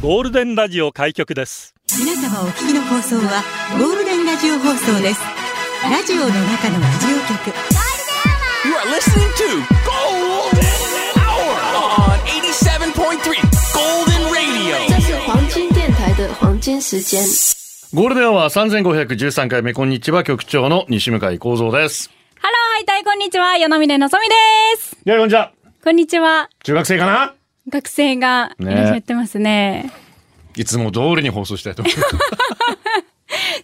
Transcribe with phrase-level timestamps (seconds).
[0.00, 3.42] ゴールデンラジオ開局です皆様お聞きの放送は
[3.76, 5.20] ゴールデンラジオ放送です
[5.82, 7.50] ラジオの中のラジオ局
[8.64, 10.62] You are listening to Golden
[11.18, 13.34] Hour on 87.3
[13.74, 14.76] Golden Radio.
[14.88, 17.20] 这是黄金电台的黄金时间。
[17.94, 22.10] ゴールデンアワー3513回目、こんにちは、局長の西向幸三です。
[22.78, 23.54] はいたい、こんにちは。
[23.56, 24.96] 与那嶺のぞみです。
[25.04, 25.52] いや、こんにちは。
[25.82, 26.48] こんにちは。
[26.62, 27.34] 中学生かな
[27.68, 29.90] 学生がいらっしゃってますね。
[30.54, 32.08] いつも通りに放送したいと思います。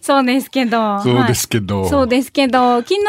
[0.01, 0.99] そうですけど。
[1.01, 2.99] そうですけどはいそうですけど、昨日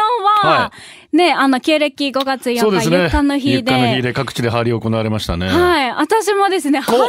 [0.43, 0.71] は、は
[1.11, 3.09] ね、あの、旧暦5月4日、そうでね。
[3.09, 4.13] 日の日4日の日で。
[4.13, 5.49] 各地でハーリー行われましたね。
[5.49, 5.91] はい。
[5.91, 7.05] 私もですね、初め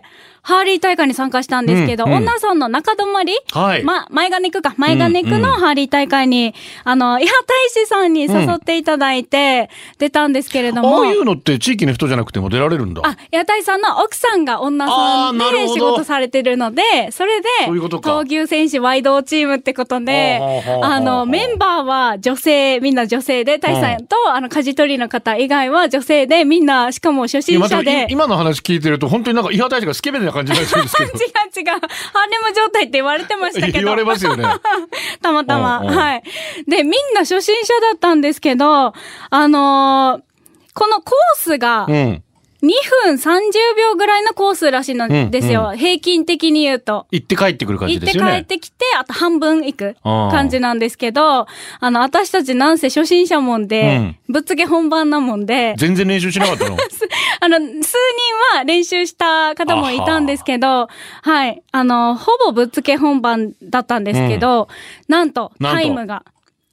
[0.00, 0.02] て、
[0.44, 2.16] ハーリー大会に参加したんですけど、うんうん。
[2.18, 3.32] 女さんの中泊まり？
[3.52, 3.84] はい。
[3.84, 4.74] ま、前がネクか。
[4.76, 5.42] 前がネクうんうん。
[5.42, 11.04] のハーリー大会に、あの、いや、大使さんに誘っていただいて、出たんですけれども。
[11.04, 13.02] ああいうのって地域の人じゃなくても出られるんだ。
[13.04, 18.18] あ、屋台さんの奥さんが女さんあーなるで仕事されてるので、それで、そういうことか。
[18.18, 28.08] 闘牛選手ワイドチームってことではあの、メンバーは女性、みんな女性で、大さんと、あの、舵取りの方以外は女性で、みんな、しかも初心今者で。
[28.10, 31.10] 今の話聞いてると、本当になんか、伊波大使がスケベな感じになっちゃうんですけど。
[31.12, 31.70] 違う違う。
[31.70, 33.78] ハーレム状態って言われてましたけど。
[33.78, 34.44] 言われますよね。
[35.22, 35.78] たまたま。
[35.80, 36.22] うんうんはい。
[36.66, 38.92] で、みんな初心者だったんですけど、
[39.30, 40.32] あのー
[40.74, 42.24] このコースが、うん。
[42.62, 42.68] 2
[43.06, 43.34] 分30
[43.76, 45.70] 秒ぐらいのコースらしいのですよ。
[45.72, 47.06] うん平均的に言うと。
[47.10, 48.40] 行って帰ってくる感行って帰じですよね。
[48.40, 51.46] ってきて、あと半分行く感じなんですけど、
[51.80, 56.76] あの、私たちなんせ初心者もんで、ぶっつけ本番なもんで、全然練習しなかったの？
[57.40, 60.88] あの、数人は練習した方もいたんですけど、
[61.22, 64.68] はい、あの、ほぼぶっつけ本番だったんですけど、
[65.08, 66.24] なんと、なんとタイムが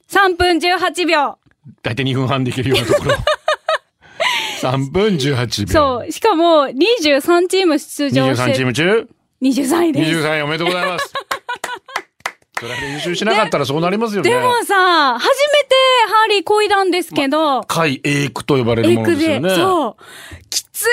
[0.08, 1.38] 3分18秒。
[1.82, 3.16] 大体2分半できるようなところ。
[4.60, 5.72] 3分18秒。
[5.72, 9.08] そう、しかも23チーム出場して23チーム中
[9.42, 10.10] ？23位です。
[10.10, 11.12] 23位おめでとうございます。
[12.60, 14.28] それは練習しなかったらそうなりますよね。
[14.28, 15.74] でもさ、初めて
[16.08, 19.64] ハーリーこいだんですけど、海英句と呼ばれるエクで、ものですよね。
[19.64, 20.44] そう。
[20.50, 20.92] きついね。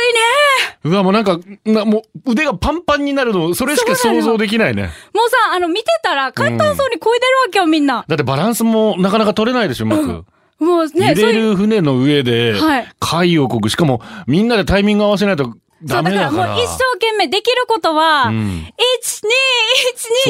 [0.86, 4.84] うわ、もうなんか、なもう腕がパンパンになるの、それしか想像できないね。
[5.14, 8.06] もうさ、あの、見てたら簡単そうにこいでるわけよ、みんな。
[8.08, 10.25] だってバランスもなかなか取れないでしょ、うまく。
[10.59, 11.34] もうね、揺れ。
[11.34, 13.69] る船の上ではい、貝をこぐ。
[13.69, 15.56] しかも、みんなでタイミング合わせないと
[15.86, 16.32] そう、だから。
[16.32, 19.24] もう一生懸命できることは、うん1、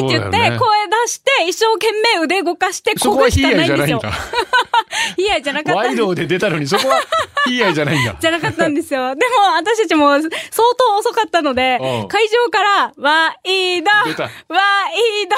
[0.00, 4.28] 2、1、2って言って、声出して、一生懸命腕動かして、そこはこぐしかヒーヤイないんですよじゃないんだ。。
[5.16, 7.00] ヒーヤイじゃなかったワイドで出たのに、そこは
[7.46, 8.16] ヒーヤイじゃないんだ。
[8.18, 9.14] じゃなかったんですよ。
[9.14, 10.28] でも、私たちも相
[10.76, 15.36] 当遅かったのでうん、会場から、ワイドワイド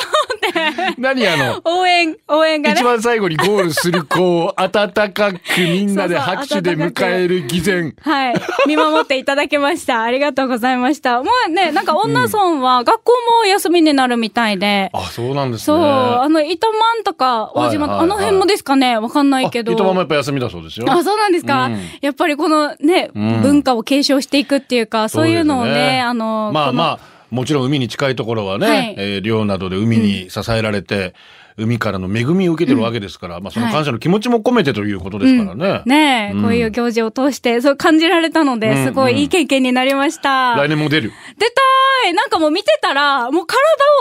[0.49, 2.85] って、何あの、応援、応援がね一。
[2.85, 7.95] 番最後にゴールする子を温かくみんなで拍手で迎える偽善。
[8.01, 8.35] はい。
[8.67, 10.00] 見守っていただきました。
[10.03, 11.23] ありがとうございました。
[11.23, 13.13] もうね、なんか女村は学校
[13.43, 15.65] も休みになるみたいで、あ、そうなんですね。
[15.65, 18.99] そう、あの、糸満とか、大島あの辺もですかね？
[18.99, 19.73] わかんないけど。
[19.73, 20.87] あ糸満もやっぱ休みだそうですよ。
[20.91, 26.99] あ、そうなんですか、うんやっぱりこのね、ん文化を継承していくっていうか、そういうのをね、あのまあまあ、
[27.31, 31.15] もちろん海に近いところはね、はいえー漁などで海に支えられて、
[31.57, 35.83] 海からの恵みを受けてるわけですから、まあその感謝の気持ちも込めてということですからね。
[35.85, 40.55] ねえ、うんこういう行事を通して、そう感じられたので、うんすごいいい経験になりました。
[40.57, 41.13] 来年も出る。
[41.39, 43.57] 出たいなんかもう見てたら、もう体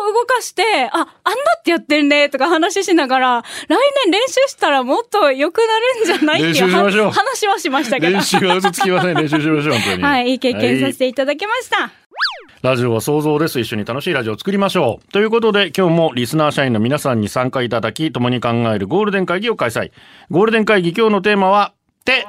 [0.10, 1.08] を動かして、あ、あんな
[1.60, 5.58] ってやってんねとか話しながら、来年練習したらもっと良く
[6.06, 6.52] なるんじゃない？
[6.52, 6.68] っていう
[7.12, 8.14] 話はしましたけど。
[8.14, 9.16] 練習は嘘つきません。
[9.16, 10.04] 練習しましょう、本当に。
[10.06, 11.00] はい、いい経験させて。
[11.00, 11.92] ていただきました。
[12.62, 13.60] ラジオは想像です。
[13.60, 15.12] 一緒に楽しいラジオを作りましょう。
[15.14, 19.92] ということで、今日もリスナー社員の皆さんに参加いただき、共に考えるゴールデン会議を開催。
[20.30, 22.26] ゴールデン会議今日のテーマは、手。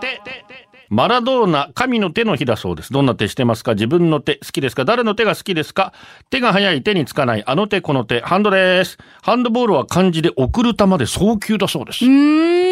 [0.89, 2.93] マラドーナ、神の手の日だそうです。
[2.93, 3.75] どんな手してますか？
[3.75, 4.85] 自分の手、好きですか？
[4.85, 5.93] 誰の手が好きですか？
[6.31, 8.99] 手が速い手につかない、あの手この手、ハンドです。
[9.23, 12.01] ハンドボールは漢字で送る球で送球だそうです。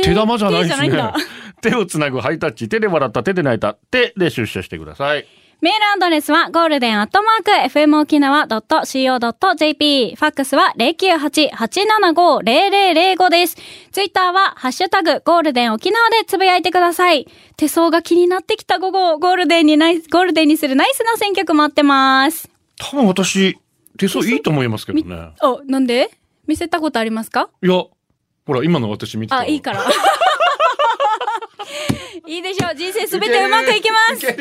[0.02, 1.12] 手玉じゃないですね。
[1.60, 5.26] 手をつなぐハイタッチ、手で笑った、手で泣いた、手で出社してください。
[5.60, 10.14] メールアドレスはゴールデンアットマーク FM 沖縄 .co.jp。
[10.14, 13.56] ファックスは098-875-0005です。
[13.90, 17.26] ツイッターはハッシュタグゴールデン沖縄でつぶやいてください。
[17.56, 22.48] 手相が気になってきた午後をゴールデンにナイス、ゴールデンにするナイスな選曲待ってます。
[22.76, 23.58] 多分私、
[23.98, 25.32] 手相いいと思いますけどね。
[25.42, 26.08] お、なんで？
[26.46, 27.50] 見せたことありますか？
[27.64, 27.82] いや、
[28.46, 29.84] ほら、今の私見てたあ、いいから。
[32.28, 32.74] いいでしょう。
[32.76, 34.36] 人生すべてうまくいきます。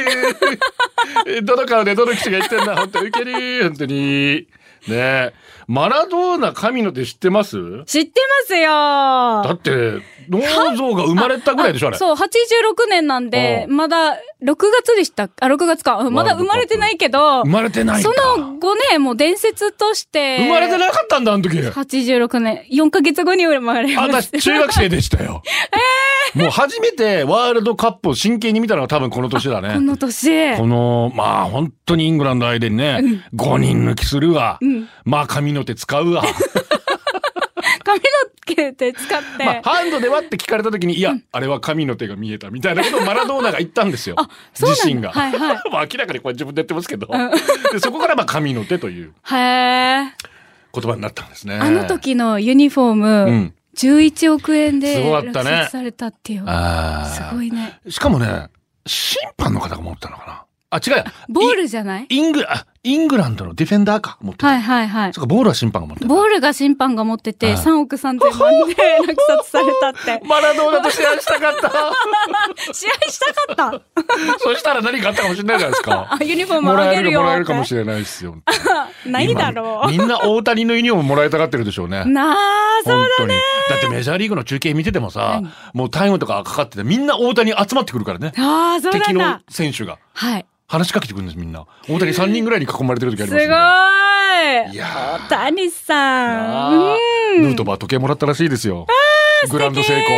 [1.43, 4.47] どの顔でどの口が言ってんだ、本当にいける本当に。
[4.87, 5.33] ねえ。
[5.67, 7.57] マラドーナ神の手知ってます？
[7.85, 10.39] 知ってますよだって、脳
[10.77, 11.97] 像が生まれたぐらいでしょ、あれ。
[11.97, 15.23] そう、86年なんで、うまだ6月でした。
[15.23, 15.97] あ、6月か。
[15.97, 18.09] うんまだ生まれてないけど、生まれてないか。
[18.09, 21.57] その後ね、もう伝説として、生まれてなかったんだ、あの時。
[21.57, 24.39] 86年、4ヶ月後に生まれま私、した。
[24.39, 25.41] 中学生でしたよ。
[26.37, 29.73] もう初めてワールドカップを真剣に見たのは多分この年だね。
[29.73, 30.57] この年。
[30.57, 34.59] この、まあ本当にイングランド相手にね、5人抜きするわ。
[34.63, 36.23] んまあ髪の手使うわ。
[37.83, 38.05] 髪の
[38.45, 39.45] 毛で使って。
[39.45, 44.15] まあハンドではって聞かれた時に、いや、あれは髪の手が見えたみたいなことをマラドーナが言ったんですよ。
[44.53, 45.11] 自身が。
[45.11, 47.07] はいはい まあ明らかにこれ自分でやってますけど。
[47.71, 49.13] でそこからまあ髪の手という。
[50.73, 51.55] 言葉になったんですね。
[51.55, 56.43] あの時のユニフォーム、うん11億円で落札されたっていう。
[56.47, 57.79] あすーごいね。
[57.87, 58.47] しかもね、
[58.85, 60.43] 審判の方が持ったのかな？
[60.69, 61.05] あ、違うや。
[61.29, 62.07] ボールじゃない？
[62.09, 64.47] イングラ、あイングランドのディフェンダーか、持ってた。
[64.47, 65.21] はいはいはいそ。
[65.21, 66.07] うか、ボールは審判が持ってた。
[66.07, 68.75] ボールが審判が持ってて、はい3億3000万で
[69.05, 70.21] 落札されたって。
[70.25, 71.69] マラドーナと試合したかった。
[72.73, 74.39] 試合したかった。
[74.39, 76.07] そしたら何かあったかもしれないじゃないですか。
[76.09, 77.11] あ、ユニフォームもらえる。
[77.11, 78.35] もらえるかもしれないですよ。
[79.05, 82.03] ないだろ今みんな大谷のユニフォームもらいたがってるでしょうね。
[82.05, 82.09] う。
[82.09, 82.35] なあ、
[82.85, 83.33] そう本当に。
[83.69, 85.41] だってメジャーリーグの中継見ててもさ、
[85.73, 88.33] もうタイムとかかかってて、みんな大谷集まってくるからね。
[88.37, 89.41] ああ、そうな敵のんだ。
[89.49, 89.97] 選手が。
[90.13, 90.45] はい。
[90.69, 91.65] 話しかけてくるんです、みんな。
[91.87, 93.87] 大谷3人ぐらいに囲まれてる時ありすごま
[94.65, 94.75] すんいで。
[94.75, 96.71] いやー大谷さなあ
[97.37, 97.41] ん。
[97.41, 98.85] ヌートバー時計もらったらしいですよ。
[99.49, 100.09] グランド成功。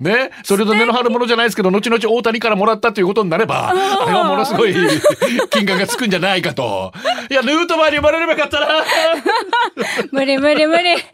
[0.00, 0.30] ね？
[0.44, 4.74] それと根の張るものじゃないですけど、後々大谷からもらったということになれば、あれはものすごい
[5.50, 6.92] 金額がつくんじゃないかと。
[7.30, 8.66] いや、ヌートバーに生まれればよかったな。
[8.66, 8.72] ハ
[10.06, 10.94] ン無理無理無理。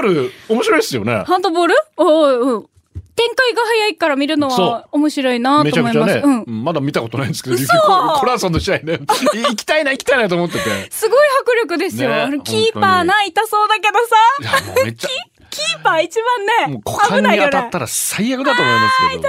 [0.00, 1.24] ドボール、面白いですよね。
[1.26, 1.74] ハンドボール？
[1.96, 2.71] おううん。
[3.14, 6.14] 展開が早いから見るのは面白いなと思います。
[6.14, 6.42] ね、うん。
[6.42, 10.90] うんまだ見たことないんですけど、嘘ココラーソンの試合ね、行きたいな、行きたいなと思ってて。
[10.90, 12.28] すごい迫力ですよ。
[12.28, 14.58] ねキーパーな、痛そうだけどいさ。
[14.60, 15.08] や、もうめっちゃ、
[15.52, 16.18] キーパー一
[16.66, 17.78] 番ねもう、股間に当たった。
[17.80, 19.22] ら最悪だと思いますけど。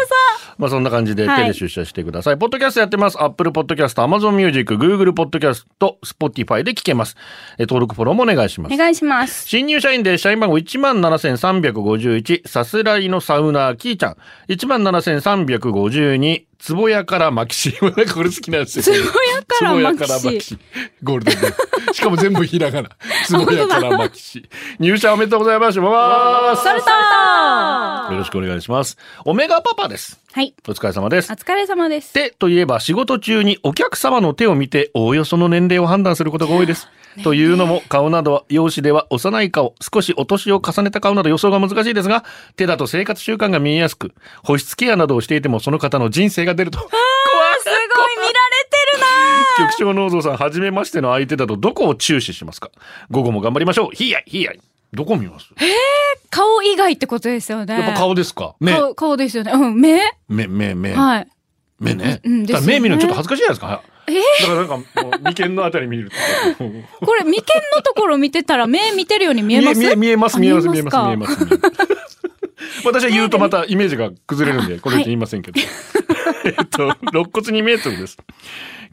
[0.57, 2.37] まあそんな感じではい手で出社してください。
[2.37, 3.21] ポッドキャストやってます。
[3.21, 5.65] Apple Podcast、Amazon Music、Google Podcast、
[6.05, 7.17] Spotify で聞けます。
[7.57, 8.77] え登録フォローもお願いしますお。
[8.77, 9.47] 願いします。
[9.47, 14.17] 新入社員で社員番号17,351さすらいのサウナーキーちゃん
[14.47, 18.95] 17,352壺屋から巻きしなんかこれ好きなんですよ。
[19.11, 20.59] 壺屋から巻きし壺屋から巻きし
[21.03, 21.93] ゴールデンで。
[21.93, 22.89] しかも全部ひらがな。
[23.29, 24.49] 壺屋から巻きし。
[24.79, 25.79] 入社おめでとうございます。
[25.79, 28.97] わーされたよろしくお願いします。
[29.25, 30.19] オメガパパです。
[30.31, 30.53] はい。
[30.67, 31.35] お疲れ様ですお。
[31.35, 32.13] 疲れ様です。
[32.13, 36.87] 手といえば仕事中にお客様の手を見ておおよその年齢を判断することが多いです。
[37.23, 42.23] というのも顔などは容姿では幼い顔、少しお年を重ねた顔など予想が難しいですが、
[42.55, 44.13] 手だと生活習慣が見えやすく、
[44.43, 46.79] 保湿ケアなどをしていてもその方の人生が出ると。
[46.79, 46.93] 怖い
[47.59, 47.71] すご
[48.11, 48.33] い見られ
[48.69, 52.71] てるな局長能蔵さん、はじめましての相手だとどこを注視しますか？
[53.11, 53.91] 午後も頑張りましょう。
[53.93, 54.59] ひいやい、ひいやい。
[54.91, 55.47] どこ見ます？
[56.29, 57.73] 顔以外ってことですよね。
[57.73, 58.55] やっぱ顔ですか？
[58.59, 59.51] 目、顔、顔ですよね。
[59.53, 59.99] うん、目？
[60.27, 60.93] 目、目、目。
[60.93, 61.27] はい。
[61.79, 62.21] 目ね。
[62.23, 63.81] うんね目見るのちょっと恥ずかしいじゃないですか。
[64.41, 66.15] だからなんか、もう眉間のあたり見ると。
[67.05, 69.79] これ、眉間のところ見てたら目見てるように見えます？
[69.79, 71.37] 見え見えます、あ見えます、見えます、か見えます。
[72.85, 75.59] 私は言うとまたイメージが崩れるんで、これ言いませんけど。
[76.45, 78.17] えっと、肋骨2メートルです。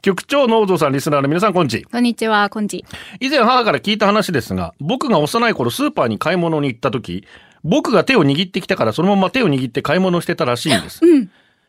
[0.03, 1.83] 局長、能蔵さん、リスナーの皆さん、こんにちは。
[1.91, 2.85] こんにちは、こんち。
[3.21, 7.25] 以前母から聞いた話ですが、僕が幼い頃スーパーに買い物に行った時、
[7.65, 11.01] 僕が手を握ってきたからそのまま手を握って買い物をしてたらしいんです。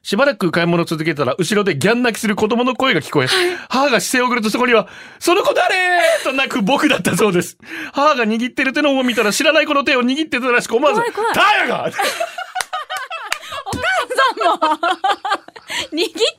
[0.03, 3.27] しばらく買い物を続けたら、後ろでギャン泣きする子供の声が聞こえ、
[3.69, 4.87] 母が姿勢を送るとそこには、
[5.19, 7.57] その子誰と泣く僕だったそうです。
[7.93, 11.97] 母が握ってる手の方を見たら知らない子の手を握ってたらしく思わず怖い怖い、タヤが 握っ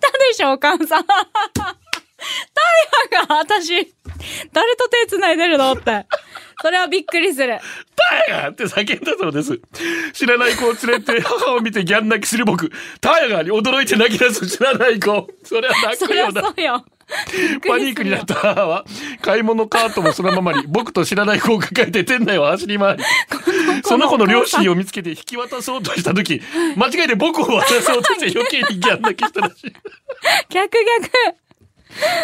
[0.00, 1.04] たでしょ、お母さん。
[3.10, 3.94] ヤが、私、
[4.52, 6.06] 誰と手繋いでるのって。
[6.60, 7.58] それはびっくりする。
[7.96, 9.60] タヤがって叫んだそうです。
[10.12, 15.28] 知らない子を連れて母を見てギャン泣きする僕、タヤがに驚いて泣き出す知らない子。
[15.42, 16.42] それは泣くよな。
[16.42, 16.84] そうよ。
[17.68, 18.84] パニックになった母は、
[19.20, 23.04] 買い物カートもそのままに、僕と知らない子を抱えて店内を走り回り、
[23.84, 26.40] その子の両親を見つけて引き渡そうとした時、
[26.76, 29.72] 間違えて僕を渡そうとして余計にギャン泣きしたらしい。
[30.48, 31.41] 逆逆。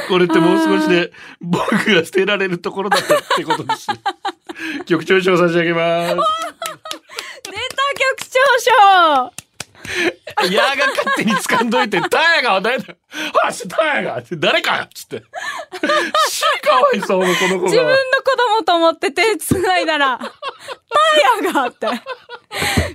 [0.08, 3.88] これってもう少しで、僕が捨てられるところだったってことです。
[4.87, 6.14] 局長賞差し上げます。
[6.14, 6.22] 出た
[8.16, 9.48] 局長賞
[10.49, 12.95] いやが勝手に掴んどいて、タヤが誰だ
[13.42, 15.23] あ、しタヤがって誰かよつって。
[16.28, 17.71] しかわいそうなこの子が。
[17.71, 21.87] 自分の子供と思って手繋いだら、タイヤがって。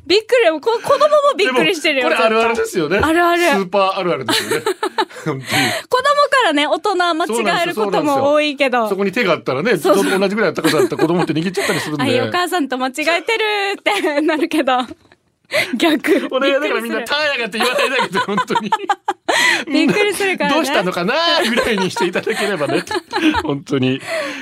[0.05, 0.49] びっくり。
[0.51, 2.03] こ子供もびっくりしてるよ。
[2.03, 2.99] これあるある絶ですよね。
[2.99, 4.65] あるあるスーパーあるあるですよね。
[5.23, 5.43] 子供か
[6.45, 8.95] らね、大人間違えることも多いけどそ。
[8.95, 12.03] こに手があったらね、ちょうど同じぐらいの高さだった子供って握っちゃったりするんで。
[12.03, 14.77] あい、お母さんと間違えてるってなるけど。
[15.77, 16.27] 逆。
[16.31, 18.71] 俺だからみんな、ターヤがって言わないだけで、本当に。
[19.67, 21.13] びっくりするからね どうしたのかな
[21.47, 22.83] ぐらいにしていただければね。
[23.43, 24.01] 本当に。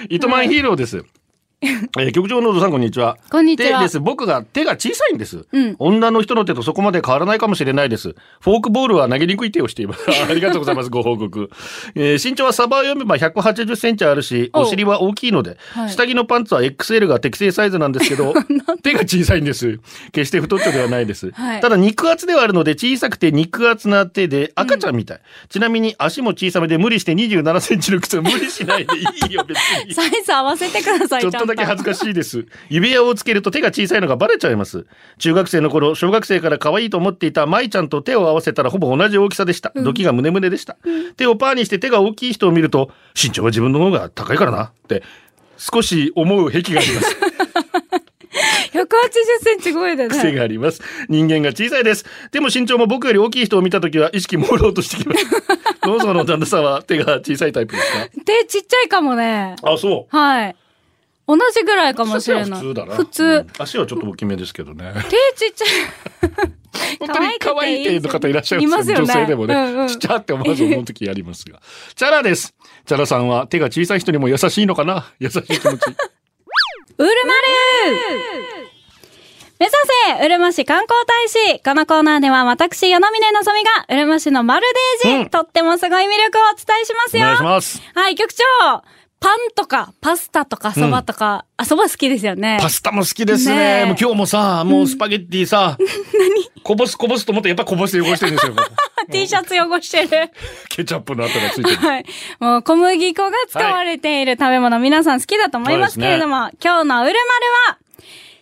[0.10, 1.04] 糸満ヒーローです。
[2.00, 3.18] えー局長のおさんこんにちは。
[3.30, 4.00] こんにちは手です。
[4.00, 5.46] 僕が手が小さいんです。
[5.52, 8.16] うん女の人の手とそこまで変わらないかもしれないです。
[8.40, 10.02] フォークボールは投げにくい手をしています。
[10.28, 10.90] ありがとうございます。
[10.90, 11.52] ご報告。
[11.94, 18.34] えー身長はサバを読めば180センチあるし、おお尻は大きいので、はい下着のパンツは XL が適正サイズなんですけど、
[18.82, 19.80] 手が小さいんです。
[20.12, 21.30] 決して太っちょではないです。
[21.32, 25.20] はいただ肉厚ではあるので小さくて肉厚な手で赤ちゃんみたい。
[25.50, 29.94] ちなみに足も小さめで無理して27センチの靴は無理しないでいいよ別に。
[29.94, 32.46] サイズ合わせてください、ちょっとだけ恥ずかしいです。
[32.70, 34.86] 指輪をつけると手が小さいのがバレちゃいます。
[35.18, 39.72] 中学生の頃、小学生から可愛いと思っていた舞ちゃんと手を合わせたらほぼ同じ大きさでした。
[39.76, 40.78] ドキが胸胸でした。
[41.18, 42.92] 手をパーにして手が大きい人を見ると、
[43.22, 45.04] 身長は自分の方が高いからなって、
[45.58, 47.18] 少し思う癖があります。
[48.72, 50.36] 180センチ超えで癖ね。
[50.36, 50.82] があります。
[51.10, 52.06] 人間が小さいです。
[52.32, 55.26] でも身長も僕より大きい人を見たときは意識朦朧としてきます。
[55.84, 59.56] どうぞの旦那さんは手が小さいタイプです手ちっちゃいかもね。
[59.62, 60.16] かあ、そう。
[60.16, 60.56] はい。
[61.38, 62.60] 同じぐらいかもしれない。
[62.60, 62.96] 普通だな。
[62.96, 63.24] 普通。
[63.24, 64.94] うん足はちょっと大きめですけどね。
[65.10, 65.68] 手ちっちゃい。
[67.00, 71.60] 本当に可愛い手の方いらっしゃいますね女性でもね、うんうんちっちゃって思わず思う時ありますが。
[71.96, 72.54] チャラです。
[72.86, 75.12] チャラさんは手が小さい人にも優しいのかな？
[75.20, 75.62] 優しい気持ち。
[76.98, 77.34] ウルマ
[77.94, 78.62] ル
[79.62, 79.78] 目指
[80.18, 84.66] せうるま市観光大使このコーナーでは私、与那峰のぞみが、うるま市のマル
[85.04, 87.82] デージ、うんとってもすごい魅力をお伝えしますよお願いします。
[87.94, 88.44] はい、局長
[89.22, 92.58] パンとか、パスタとか、そばとか、あ、そば好きですよね。
[92.60, 93.56] パスタも好きですね。
[93.56, 95.78] ねえもう今日もさ、もうスパゲッティさ、
[96.64, 98.56] こぼすこぼすと思ってやっぱこぼして汚してるんですよ。
[99.12, 100.32] T シャツ汚してる。
[100.70, 101.78] ケチャップの跡がついてる。
[101.88, 102.06] はい。
[102.40, 107.14] もう小麦粉が使われている食べ物、皆さん好きだと思いますけれども、今日のうるまる
[107.70, 107.78] は、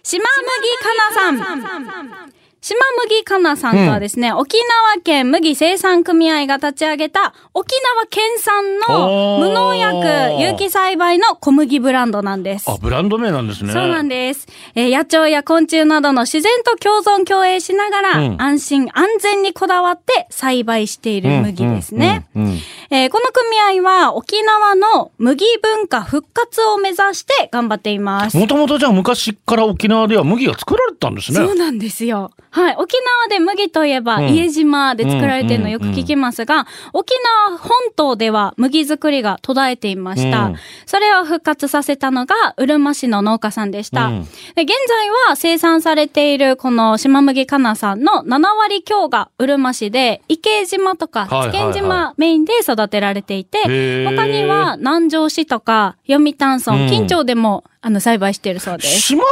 [0.01, 2.38] 島麦かなさん。
[2.61, 4.57] 島麦かなさんとはですね、沖
[4.93, 12.69] 縄県麦生産組合が立ち上げた沖縄県産の無農薬有機栽培の小麦ブランドなんです。
[12.69, 13.71] あ、ブランド名なんですね。
[13.71, 14.45] そうなんです。
[14.75, 22.27] えー野鳥や昆虫などの自然と共存共栄しながら、うん安心安全にこだわって栽培している麦ですね。
[22.33, 22.49] この
[23.69, 28.37] 組合は沖縄の麦文化復活を目指して頑張っています。
[28.37, 31.37] もともとじゃあ昔から沖縄では麦が作られてたんですね。
[31.37, 32.31] そうなんですよ。
[32.51, 32.75] はい。
[32.77, 37.13] 沖縄で麦といえば、うん家島で作られてるのよく聞きますが、沖
[37.47, 40.45] 縄本島では麦作りが途絶えていました。
[40.45, 44.07] うんそれを復活させたのが、うるま市の農家さんでした。
[44.07, 44.23] うん
[44.55, 53.59] で現在は生産されているこの島麦かなさんの7割強がうるま市で、池島とか津堅島メインで育てられていて、
[54.05, 59.01] 他には南城市とか読谷村、うん近町でもあの栽培しているそうです。
[59.01, 59.23] 島、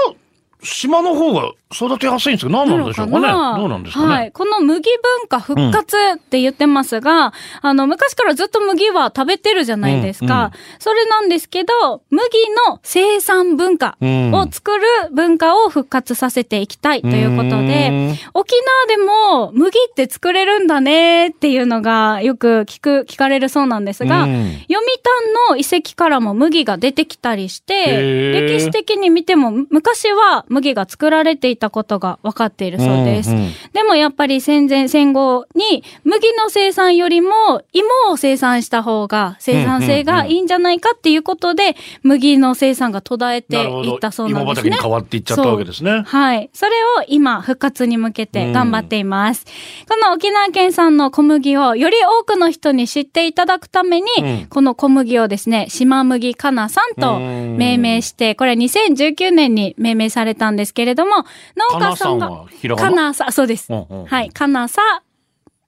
[0.63, 3.27] 島の方が育てやすいんですけど、何なんでしょうかね？
[3.61, 4.07] どうなんですかね？
[4.07, 4.31] はい。
[4.31, 4.89] この麦
[5.21, 10.51] 文化復活って言ってますが、あの、昔からずっと麦は食べてるじゃないですか。
[10.79, 12.23] それなんですけど、麦
[12.69, 33.31] の生産文化を作る文化を復活させていきたいということで、沖縄でも麦って作れるんだねっていうのがよく聞く、聞かれるそうなんですが、うん読谷の遺跡からも麦が出てきたりして、歴史的に見ても昔は麦が作られていたことが分かっているそうです。
[33.31, 44.71] うんうんでもやっぱり戦前戦後に麦の生産よりも芋を生産した方が生産性がいいんじゃないかっていうことで、麦の生産が途絶えていったそうなん芋ですね。
[44.71, 46.03] 畑に変わっていっちゃったわけですね。
[46.05, 46.49] はい。
[46.53, 49.45] それを今、復活に向けて頑張っています。
[49.87, 61.25] この沖縄県産の小麦をより多くの人に知っていただくために、うんこの小麦をですね、島麦かなさんとうん命名して、これ2019年に命名されたんですけれども、
[61.71, 63.71] 農家さんがかなさそうです。
[63.71, 64.29] うんうんはい。
[64.29, 64.81] かなさ、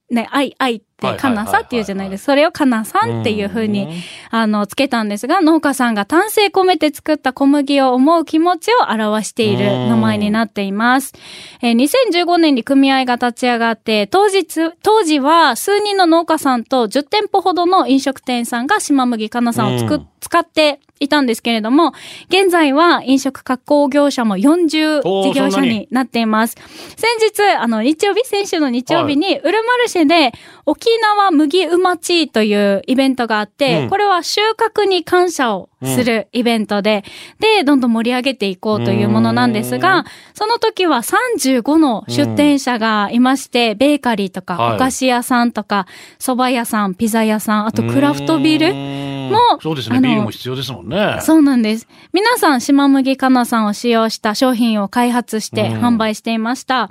[0.10, 2.32] ね、愛、愛って、はいはいはいかなさっていうじゃないですか。
[2.34, 11.13] それをかなさんっていう風に、あの、つけたんですが、農家さんが丹精込めて作った小麦を思う気持ちを表している名前になっています。
[11.62, 21.94] えー2015年に組合が立ち上がって、当日、当時は数人の農家さんと10店舗ほどの飲食店さんが島麦かなさんをつく、うん使っていたんですけれども、
[22.27, 26.58] 現在は飲食加工業者も40おー事業者になっています。
[26.98, 30.34] 先日、あの、日曜日、先週の日曜日に、ウルマルシェで、
[30.70, 33.90] 沖縄麦うまちというイベントがあって、うん。
[33.90, 37.04] これは収穫に感謝をするイベントで、
[37.40, 44.76] で、どんどん盛り上げていこうというものなんですが、その時は35の出店者がいまして、ベーカリーとか、はい。
[44.76, 45.88] お菓子屋さんとか、
[46.20, 50.00] 蕎麦屋さん、ピザ屋さん、あとクラフトビール、うんもうそうですね。
[50.00, 51.19] ビールも必要ですもんね。
[51.21, 51.88] そうなんです。
[52.13, 56.89] 皆さん、島麦かなさんを使用した商品を開発してうん販売していました。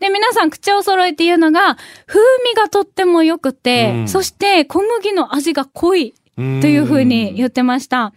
[0.00, 1.76] で、皆さん口を揃えて言うのが、
[2.06, 8.12] 風味がとっても良くて、うんそして小麦の味が濃いうんというふうに言ってました。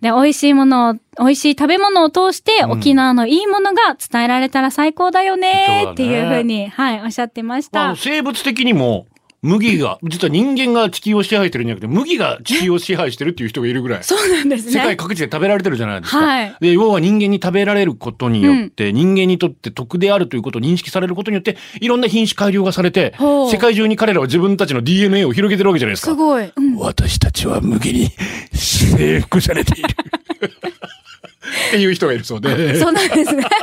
[0.00, 7.94] で、美味しいものを、美味しい食べ物を通して、うん沖縄のいいものが伝えられたら最高だよねっていうふうに、はい、おっしゃってました。
[7.96, 9.06] 生物的にも、
[9.42, 14.04] 麦が、実は人間が地球を支配してるんじゃなくて、麦が地球を支配してるっていう人がいるぐらい。
[14.04, 14.72] そうなんですね。
[14.72, 16.18] 世界各地で食べられてるじゃないですか。
[16.18, 26.10] はいで、要は人間に食べられることによって、人間にとって得であるということを認識されることによって、いろんな品種改良がされて世界中に彼らは自分たちの DNA を広げてるわけじゃないですか。
[26.10, 26.52] すごい。
[26.54, 28.10] うん私たちは麦に
[28.52, 29.88] 征服されている。
[31.68, 32.76] っていう人がいるそうで。
[32.78, 33.44] そうなんですね。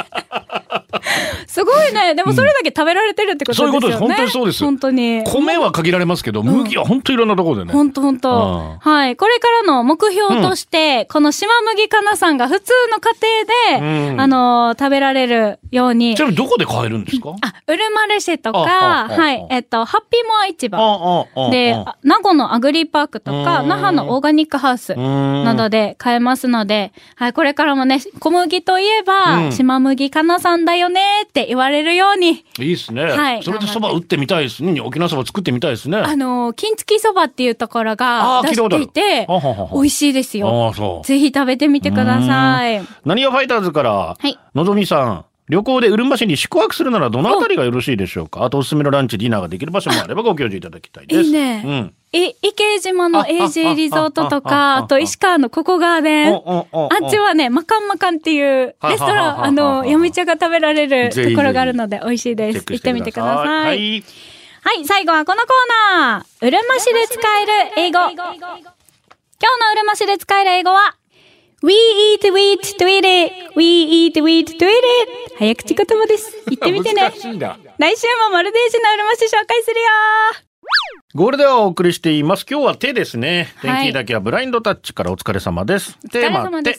[1.47, 2.13] すごいね。
[2.15, 3.79] でもそれだけ食べられてるってことですよね。
[3.81, 5.23] そういうことです本当にそうです本当に。
[5.25, 7.73] 米は限られますけど、麦は本当いろんなところでね。
[7.73, 8.77] 本当本うん当。
[8.79, 9.15] はい。
[9.15, 16.19] これからの目標として、この島麦かなさんが普通の家庭で、うんあのー食べられるようにち。
[16.19, 17.29] なみにどこで買えるんですか？
[17.41, 19.47] あ、ウルマルシェとか、あはい。
[19.49, 21.27] えっと、ハッピーモア市場。
[21.51, 33.03] で、名護のアグリーパークとか、うん那覇のオーガニックハウスななどで買えますので、はい、これからもね、小麦といえば、うん島麦かなさんだよねって言われるように、いいですね。
[33.03, 34.79] はいそれでそば打ってみたいですね。
[34.81, 35.97] 沖縄そば作ってみたいですね。
[35.97, 40.65] あのー、金付きそばっていうところあが出ー聞いたことあるしていてはははは、美味しいですよ。
[40.67, 41.07] ああ、そう。
[41.07, 42.81] ぜひ食べてみてください。
[43.05, 45.25] 何がファイターズから、はいのぞみさん。
[45.49, 48.43] 旅行でうるま市に宿泊するならどのあたりがよろしいでしょうか？
[48.43, 51.21] あとおすすめのランチ、ディナーができる場所もあればご教授いただきたいです。
[51.21, 51.93] いいねうん。
[52.11, 56.33] い、池島のあ AJ リゾートとか、ああと石川のココガーデン。
[56.33, 56.37] あ
[57.07, 62.65] っちはね、マカンマカンっていうレストラン、あの、ヤムチャが食べられるところがあるので美味しいです。
[62.69, 63.45] 行ってみてください。
[63.45, 64.03] ははい、い。
[64.85, 65.49] 最後はこのコー
[65.97, 66.47] ナー。
[66.47, 67.99] うるま市で使える英語。
[67.99, 70.95] 今日のうるま市で使える英語は、
[71.63, 73.55] We eat wheat to eat it.
[73.55, 75.09] We eat wheat to eat it.
[75.39, 76.31] 早口言葉です。
[76.49, 77.01] 言ってみてね。
[77.79, 79.87] 来週もマルデージのうるま市紹介するよ
[81.15, 82.45] ゴールではお送りしています。
[82.47, 83.49] 今日は手ですね。
[83.55, 85.97] はい天気だけはブラインドタッチからお疲れ様です。
[86.11, 86.77] テーマ手。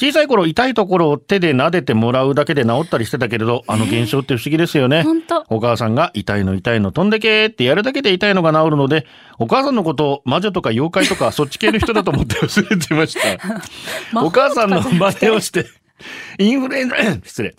[0.00, 5.04] 小さい頃痛いところを手で撫でてもらうだけで治ったりしてたけれど、あの現象って不思議ですよね。
[5.50, 9.06] お母さんが痛いの痛いの飛んでけーってやるだけで痛いのが治るので、
[9.38, 13.60] お母さんのことを魔女とか妖怪とかそっち系の人だと思って忘れてました。
[14.24, 15.66] お母さんの真似をして、
[16.38, 17.54] インフルエンザ、失礼。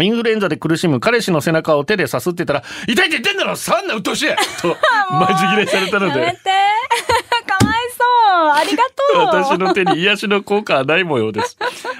[0.00, 4.28] インフルエンザで苦しむ彼氏の背中を手でさすってたら、痛いって言ってんだろさんな鬱陶しい！
[4.60, 4.68] と、
[5.12, 6.20] マジ切れされたので。
[6.20, 6.38] やめて。
[7.46, 8.04] かわいそ
[8.46, 8.50] う。
[8.50, 9.42] ありがとう。
[9.44, 11.56] 私の手に癒しの効果はない模様です。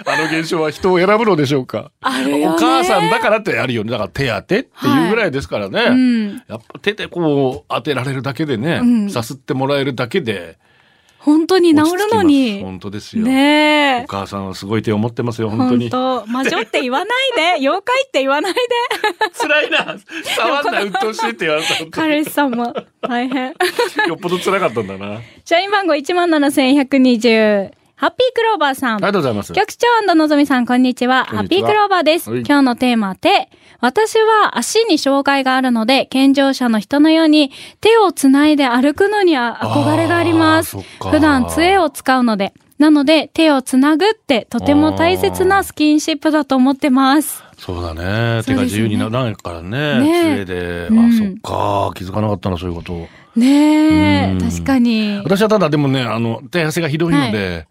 [0.06, 1.90] あの現象は人を選ぶのでしょうか？
[2.02, 2.08] お
[2.56, 3.90] 母さんだからってあるよね。
[3.90, 5.90] だから手当てっていうぐらいですからね。
[5.90, 6.28] ん。
[6.48, 9.10] やっぱ手でこう当てられるだけでね、ん。
[9.10, 10.56] さすってもらえるだけで
[11.24, 12.02] 本当に治る。
[12.12, 12.60] のに。
[12.60, 13.24] 本当ですよ。
[13.24, 14.06] ねえお。
[14.08, 15.88] 母さんはすごい手を持ってますよ、本当本に。
[15.90, 17.42] 当魔女って言わないで。
[17.62, 18.60] 妖怪って言わないで。
[19.38, 19.96] 辛いな。
[20.36, 21.86] 触んな、 鬱陶しいって言われた。
[21.90, 23.54] 彼氏さんも大変。
[24.08, 25.20] よっぽど辛かったんだな。
[25.44, 27.81] 社員番号17,120。
[28.02, 29.00] ハッピークローバーさん。
[29.00, 29.52] がとうございます。
[29.52, 31.24] 局長のぞみさん、こんにちは。
[31.24, 32.30] ハッピークローバーです。
[32.32, 33.48] はい今日のテーマは手。
[33.78, 42.54] 私は足に障害があるので、健常者の人のように手をつないで歩くのには憧れがあります普段杖を使うので。
[42.76, 47.44] なので、手をつなぐってとても大切なスキンシップだと思ってます。
[47.64, 48.42] そうだね。
[48.42, 50.00] 手が自由にならないからね。
[50.00, 50.88] ね杖で。
[50.88, 51.92] うんあ、そっか。
[51.94, 53.06] 気づかなかったな、そういうこと。
[53.36, 55.20] ねえ、うん確かに。
[55.22, 57.68] 私はただでもね、あの、手汗がひどいので、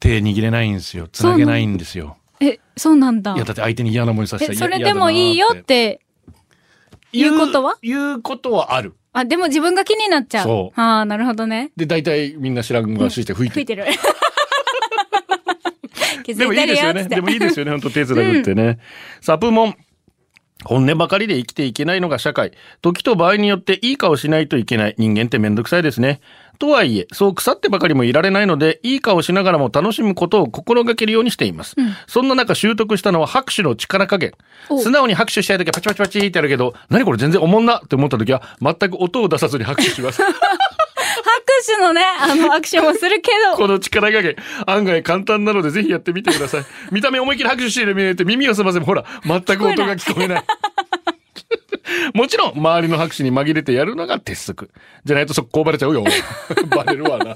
[0.00, 1.06] 手握れないんですよ。
[1.12, 2.16] つなげないんですよ。
[2.40, 3.44] え、そうなんだいや、。
[3.44, 5.56] だって相手に嫌な思いさせたえ、らそれでもいいよっ。
[5.62, 6.00] て、
[7.12, 7.76] 嫌だなー言うことは？
[7.82, 8.94] 言うことはある。
[9.12, 10.44] あ、でも自分が気になっちゃう。
[10.44, 11.72] そうああ、なるほどね。
[11.76, 13.84] で、大体みんな知らんがしして吹いて吹いてる。
[16.26, 17.04] 気でもづいいいですよね。
[17.04, 17.70] でもいいですよね。
[17.70, 18.78] 本当手伝いってね。
[19.20, 19.76] サプモン。
[20.64, 22.52] 本音ばかりで生きていけないのが社会。
[22.82, 24.94] 時と場合によっていい顔しないといけない。
[24.98, 26.20] 人間ってめんどくさいですね。
[26.58, 31.76] とはいえ、そう腐ってばかりもいられないので、いい顔しながらも楽しむことを心がけるようにしています。
[32.08, 34.32] そんな中習得したのは拍手の力加減。
[34.70, 40.22] お素直に拍手したい時はパチパチパチってやるけど、何これ全然おもんなって思った時は、全く音を出さずに拍手します。
[41.80, 46.64] のね、あの、アクションをするけど、 この力加減、案外簡単なのでぜひやってみてください。
[46.92, 50.44] 見た目思いっきり拍手してる見えて耳をすませばほら、全く音が聞こえない。
[52.14, 54.70] もちろん、周りの拍手に紛れてやるのが鉄則。
[55.04, 56.04] じゃないと速攻バレちゃうよ。
[56.68, 57.34] バレるわな。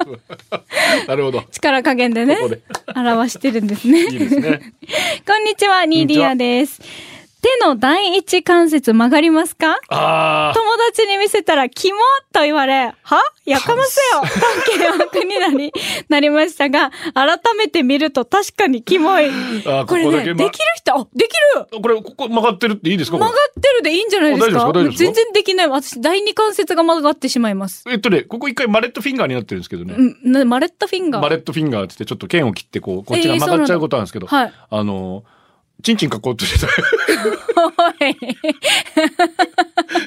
[1.07, 1.45] なるほど。
[1.51, 2.61] 力加減でねここで、
[2.95, 4.03] 表してるんですね。
[4.05, 4.73] いいですね。
[5.27, 6.81] こんにちは、ニーディアです。
[7.43, 9.79] 手の第一関節曲がりますか？
[9.89, 11.99] あ友達に見せたら、キモ
[12.33, 13.23] と言われ、は？
[13.45, 14.21] やかませよ。
[14.21, 14.27] と
[14.71, 15.73] 険悪になり、
[16.09, 19.31] なりましたが、改めて見ると確かにキモい。
[19.67, 21.61] あこれね、ここできる人、あ、できる！
[21.61, 21.81] あ。
[21.81, 23.19] これ、ここ曲がってるっていいですか？
[23.19, 24.73] 曲がってるでいいんじゃないですか？
[24.73, 25.69] 全然できない。
[25.69, 27.85] 私、第二関節が曲がってしまいます。
[27.89, 29.95] えっとね、ここ一回マレットフィンガーになってるんですけどね。
[29.97, 31.23] うん、なマレットフィンガー。
[31.23, 35.25] マレットフィンガーって言ってちょっと剣を切ってこう、こっちが曲がっちゃうことなんですけど、えーそうなんだあの、
[35.83, 36.73] チンチン書こうとしてた。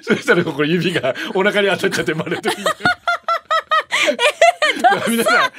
[0.01, 2.75] そしたらここ指がお腹に当たっちゃってマレットフィンガー。
[5.09, 5.51] 皆さん、本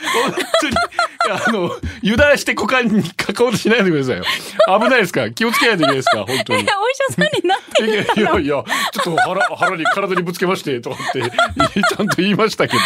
[0.61, 0.77] 当に、
[1.31, 1.71] あの、
[2.03, 4.25] 油断して股間に書こうとしないでくださいよ。
[4.81, 5.23] 危ないですか？
[5.23, 5.31] ら。
[5.31, 6.19] 気をつけないといけないですか？
[6.19, 6.59] ら、本当に。
[6.59, 12.83] お医者さんになっていやいやいや、ちょっと腹、腹に、体にぶつけまして、とかって、ちゃんと言いましたけど、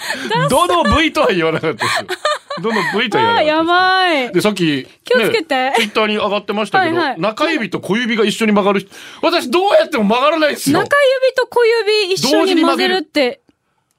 [0.48, 2.06] どの部位とは言わなかったですよ。
[2.62, 3.46] どの部位とは言わなかったあ、です。
[3.46, 4.32] やばい。
[4.32, 8.90] で、さっき、気をつけてツイッターに上がってましたけど、はいはい中指と小指が一緒に曲がる人。
[9.22, 10.78] 私どうやっても曲がらないですよ。
[10.78, 13.40] 中指と小指一緒に曲げるって、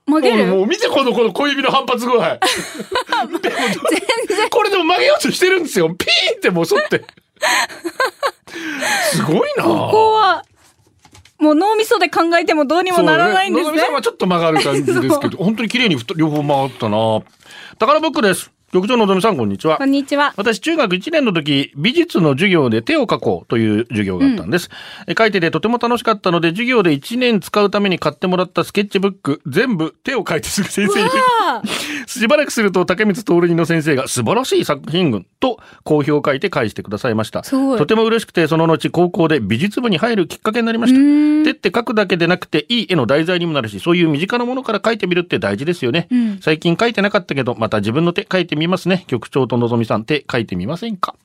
[0.05, 0.45] 曲げる？
[0.47, 2.39] もう見てこのこの小指の反発具合。
[4.27, 4.49] 全然。
[4.49, 5.89] これでも曲げようとしてるんですよ。
[5.95, 7.05] ピーンってもう反って。
[9.11, 10.43] すごいなここは、
[11.41, 13.93] もう脳みそで考えてもどうにもならないんですねそうのぞみそ。
[13.95, 17.21] はちょっと曲がる感じですけど、 本当に綺麗に両方回ったな
[17.79, 18.51] 宝ブックです。
[18.71, 19.83] 局長のぞみさん、こんにちはこ。
[19.83, 20.33] んにちは。
[20.37, 24.69] 私、中学1年の時、美術の授業で手を描こうという授業があったんです。
[25.07, 31.09] え描いててとても楽しかったので、授業で1年使うために買ってもらったスケッチブック、全部手を描いてすぐ先生に。
[31.49, 31.61] あ
[32.07, 37.41] しばらくすると竹光徹人の先生が素晴らしい作品群と好評を書いて返してくださいました。
[37.41, 41.43] とても嬉しくて、その後高校で美術部に入るきっかけになりました。
[41.43, 46.07] 手って書くだけでなくていい絵の題材にもなるし、そういう身近なものから書いてみるって大事ですよね。
[46.13, 49.03] ん最近書いてなかったけど、また自分の手書いてみますね。
[49.07, 51.15] 局長とのぞみさん手書いてみませんか？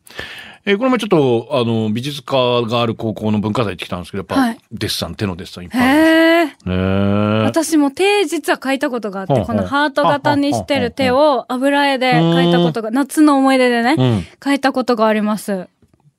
[0.69, 4.59] えーこれもちょっと、あの、美術科がある高校の文化祭行ってきたんですけど、やっぱ、はい。
[4.73, 6.75] デッサン、手のデッサンいっぱいあるんですよ。
[6.75, 9.57] へ私も手実は書いたことがあって、ほうほう。
[9.57, 14.25] このハート型にしてる手を油絵で書いたことが、夏の思い出でね、うん。
[14.43, 15.69] 書いたことがあります。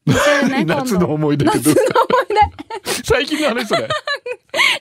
[0.49, 1.77] ね夏の思い出夏の思い
[3.03, 3.87] 最近の話それ。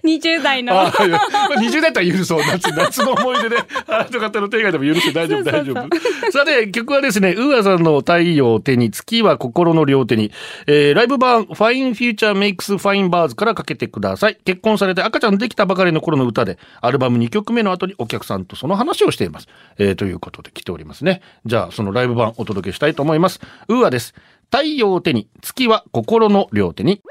[0.07, 0.37] 出。
[0.37, 0.81] 20代の。
[0.81, 2.41] あいやまあ20代だったら許そう。
[2.41, 3.57] 夏、夏の思い出で、
[3.89, 6.31] あなた方の手がでも許して大丈夫、大丈夫。
[6.33, 10.33] さて、曲はですね、 UA さんの太陽を手に、月は心の両手に、
[10.67, 14.39] えー、ライブ版、 Fine Feathers Make Fine Birds からかけてください。
[14.45, 19.49] 結婚されて赤ちゃんできたばかりの頃の歌で、アルバム2曲目の後にお客さんとその話をしています。
[19.79, 21.21] えー、ということで来ておりますね。
[21.45, 23.41] じゃあ、そのライブ版お届けしたいと思います。
[23.69, 24.15] UA です。
[24.51, 27.03] 太陽を手に、月は心の両手に。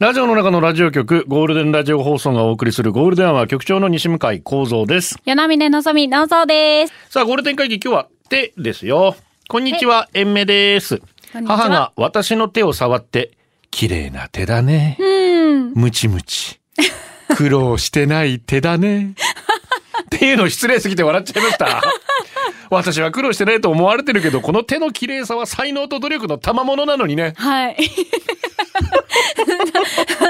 [0.00, 5.16] ラジオの中のラジオ局、ゴールデンラジオ放送がお送りするゴールデンは局長の西向井幸三です。
[5.24, 6.92] 与那峰のぞみ、のぞです。
[7.10, 9.14] さあ、ゴールデン会議今日は手ですよ。
[9.48, 11.00] こんにちは、えんめです。
[11.46, 13.32] 母が私の手を触って、
[13.70, 14.96] 綺麗な手だね。
[14.98, 15.72] うん。
[15.74, 16.60] ムチムチ。
[17.36, 19.14] 苦労してない手だね。
[20.14, 21.82] っていうの失礼すぎて笑っちゃいました。
[22.70, 27.34] 私は苦労してないと思われてるけど、この手の綺麗さは才能と努力の賜物なのにね。
[27.36, 27.76] はい。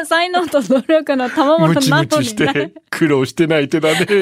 [0.06, 2.72] 才能と努力の賜物なのムチしにねて。
[2.90, 3.96] 苦労してない手だね。
[3.98, 4.14] つって。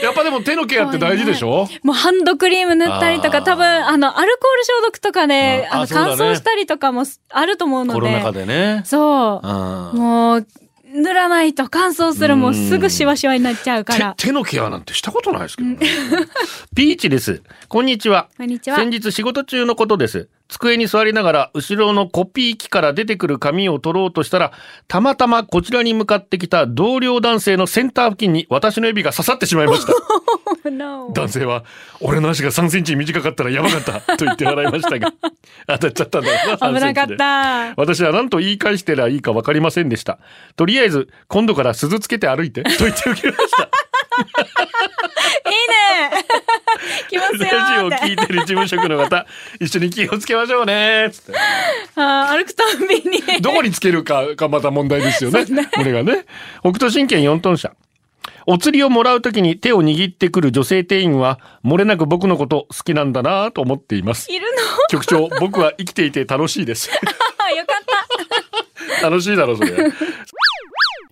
[0.04, 1.68] やっぱでも手のケアって大事でしょ？
[1.82, 8.00] もうハンドクリーム塗ったりとか、多分、あの、アルコール消毒とかで、あの、乾燥したりとかもあると思うので。
[8.00, 8.82] コロナ禍でね。
[8.84, 9.46] そう。
[9.46, 9.54] うん
[9.98, 10.46] もう、
[10.94, 14.14] 塗らないと乾燥するもうすぐシワシワになっちゃうから。
[14.16, 15.78] 手手のケアなんてしたことないですけどね。
[16.74, 17.42] ピーチです。
[17.68, 18.28] こんにちは。
[18.36, 20.28] こんにちは先日仕事中のことです。
[20.46, 24.52] 机に座りながら後ろのコピー機から出てくる紙を取ろうとしたら、
[24.86, 29.94] たまたまこちらに向かってきた同僚男性のセンター付近に私の指が刺さってしまいました。
[31.12, 31.64] 男性は、
[32.00, 35.12] 俺の足が3センチ短かったらやばかったと言って笑いましたが、
[35.66, 37.16] 当たっちゃったんだろうな、3危なかっ。
[37.16, 37.74] た。
[37.76, 40.18] 私は何と言い返してらいいか分かりませんでした。
[40.56, 43.68] とりあえず、今度から鈴つけて歩いて、と言って受けました。
[44.14, 46.24] いいね
[47.08, 47.90] 来ますよラジオを。
[47.90, 49.26] 聞いてる事務職の方、
[49.60, 51.08] 一緒に気をつけましょうね。
[51.12, 51.32] つって。
[51.96, 53.40] あー歩くたんびに。
[53.40, 55.44] どこにつけるかがまた問題ですよね。
[55.74, 56.26] これがね。
[56.60, 57.72] 北斗神拳4トン車。
[58.46, 64.30] お釣りをもらうときに手を握ってくる女性店員は、漏れなく僕のこと好きなんだなと思っています。
[64.32, 64.46] いる
[64.90, 66.90] 局長、僕は生きていて楽しいです。
[66.90, 69.00] の よかった。
[69.08, 69.70] 楽しいだろ、それ。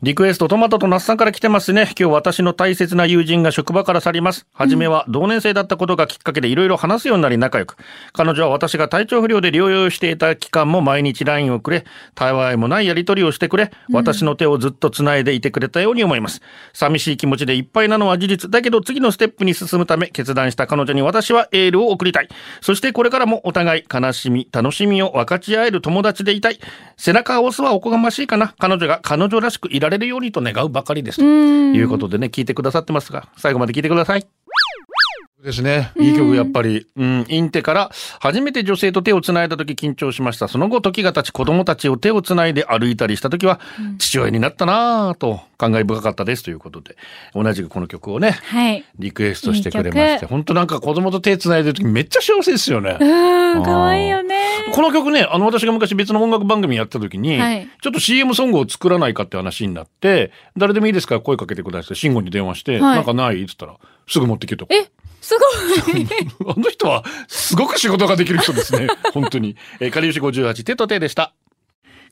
[0.02, 1.82] リクエストトマトとナスさんから来てますね。
[1.96, 4.46] 今日私の大切な友人が職場から去ります。
[4.52, 7.76] 初めは同年生だったことがきっかけでいろいろ話すようになり仲良く。
[8.12, 11.84] 彼女は私が体調不良で療養していた期間も毎日 LINE をくれ、
[12.16, 16.42] たわいもないやり取りをしてくれ、私の手をずっと繋いでいてくれたように思います。
[16.72, 18.50] 寂しい気持ちでいっぱいなのは事実。
[18.50, 22.28] だけど次のステップに進むため決断した彼女に私はエールを送りたい。
[22.60, 26.58] そしてこれからもお互い悲しみ、楽しみを分かち合える友達でいたい。
[26.96, 28.52] 背中を押すはおこがましいかな。
[28.58, 31.18] 彼女が彼女らしくいられるようにと願うばかりです。
[31.18, 34.26] ということでね、聞いてくださってますが、最後まで聞いてください。
[35.42, 35.90] ですね。
[35.98, 36.86] いい曲、やっぱり。
[36.96, 40.46] うん、インテから、初めて女性と手を繋いだ時緊張しました。
[40.46, 43.58] その後、時が経ち、子供たちを手を繋いで歩いたりした時は、
[43.98, 46.44] 父親になったなぁと、感慨深かったです。
[46.44, 46.96] ということで、
[47.34, 48.84] 同じくこの曲をね、はい。
[48.98, 52.96] リクエストしてくれまして、本当なんか子供と手繋いでる時めっちゃ幸せですよね。
[53.00, 54.36] うん、かわいいよね。
[54.72, 61.96] この曲ね、あの、私が昔別の音楽番組やった時に、はいちょっと CM ソングを作らないかって話になって、誰でもいいですから声かけてください。
[61.96, 63.34] 慎吾に電話して、はいなんかない？
[63.34, 63.76] って言ったら、
[64.06, 64.66] すぐ持ってきてと。
[64.70, 64.88] え、
[65.22, 66.06] すごい。
[66.52, 68.88] あの人は、すごく仕事ができる人ですね。
[69.14, 69.56] 本当に。
[69.80, 71.32] えー、かりゆし58、手と手でした。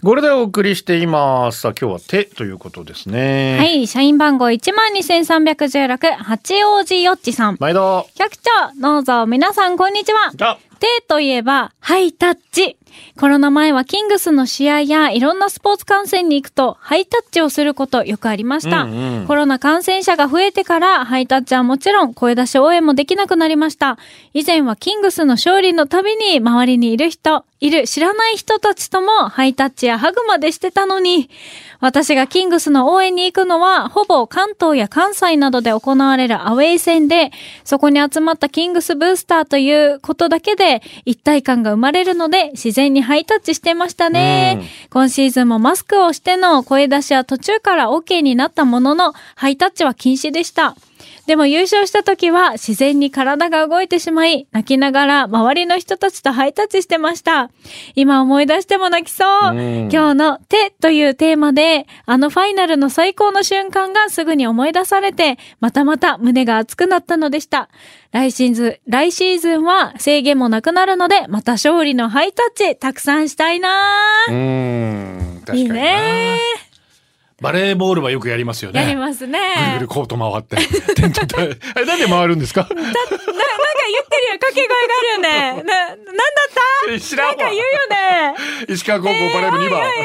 [0.03, 1.61] これでお送りしています。
[1.61, 3.59] さあ、今日は手ということですね。
[3.59, 7.57] はい、社員番号12,316、八王子よっちさん。
[7.61, 8.07] 毎度。
[8.16, 10.33] 局長、どうぞ、皆さんこんにちは。
[10.40, 12.76] あ、手といえば、ハイタッチ。
[13.18, 18.85] コロナ前はキングスの試合やいろんなスポーツ観戦に行くと、ハイタッチをすることよくありました。
[18.85, 23.98] うんうんコロナ感染者が増えてから、ハイタッチはもちろん声出し応援もできなくなりました。
[24.35, 31.29] 以前はキングスの勝利のたびに周りにいる人、いる知らない人たちともハイタッチやハグまでしてたのに、
[31.81, 37.31] 私がキングスの応援に行くのは、ほぼ関東や関西などで行われるアウェイ戦で、
[37.64, 44.58] そこに集まったキングスブースターということだけで一体感が生まれるので、自然にハイタッチしてましたね。
[44.60, 50.76] うん今シーズンもマスクをしての声出しは途中から OK になったものの、ハイタッチは禁止でした。
[51.26, 57.50] でも優勝した時は自然に体が動いてしまい、泣きながら周りの人たちとハイタッチしてました。
[57.94, 59.54] 今思い出しても泣きそう。
[59.54, 67.68] うん今日の手というテーマで、あのファイナルの最高の瞬間がすぐに思い出されて、またまた胸が熱くなったのでした。
[68.12, 73.68] 来シーズン、来シーズンは制限もなくなるので、また勝利のハイタッチたくさんしたいな
[74.28, 75.74] うーん、確かいいにな。
[75.74, 76.60] ね
[77.40, 78.83] バレーボールはよくやりますよね。
[78.83, 79.38] やりますね。
[79.57, 80.57] ぐるぐるコート回って。
[80.94, 81.37] 点取って
[81.74, 82.66] あれなんで回るんですか？
[82.68, 85.62] な、なんか言ってるよ、掛け声があるよね。
[85.64, 86.05] な、なんだっ
[86.88, 87.00] た？
[87.00, 88.35] 知らんわなんか言うよね。
[88.68, 89.81] 石川高校バレー部2番。
[89.81, 89.96] はいはい、